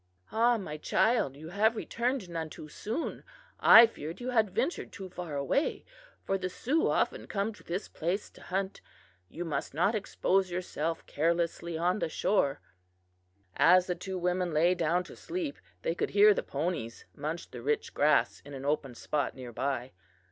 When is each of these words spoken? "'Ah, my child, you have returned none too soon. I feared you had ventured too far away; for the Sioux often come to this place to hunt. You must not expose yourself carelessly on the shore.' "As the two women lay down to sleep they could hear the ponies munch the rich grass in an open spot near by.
"'Ah, 0.31 0.57
my 0.57 0.77
child, 0.77 1.37
you 1.37 1.49
have 1.49 1.75
returned 1.75 2.27
none 2.27 2.49
too 2.49 2.67
soon. 2.67 3.23
I 3.59 3.85
feared 3.85 4.19
you 4.19 4.31
had 4.31 4.49
ventured 4.49 4.91
too 4.91 5.09
far 5.09 5.35
away; 5.35 5.85
for 6.25 6.39
the 6.39 6.49
Sioux 6.49 6.89
often 6.89 7.27
come 7.27 7.53
to 7.53 7.63
this 7.63 7.87
place 7.87 8.31
to 8.31 8.41
hunt. 8.41 8.81
You 9.29 9.45
must 9.45 9.75
not 9.75 9.93
expose 9.93 10.49
yourself 10.49 11.05
carelessly 11.05 11.77
on 11.77 11.99
the 11.99 12.09
shore.' 12.09 12.61
"As 13.55 13.85
the 13.85 13.93
two 13.93 14.17
women 14.17 14.51
lay 14.55 14.73
down 14.73 15.03
to 15.03 15.15
sleep 15.15 15.59
they 15.83 15.93
could 15.93 16.09
hear 16.09 16.33
the 16.33 16.41
ponies 16.41 17.05
munch 17.13 17.51
the 17.51 17.61
rich 17.61 17.93
grass 17.93 18.39
in 18.43 18.55
an 18.55 18.65
open 18.65 18.95
spot 18.95 19.35
near 19.35 19.51
by. 19.51 19.91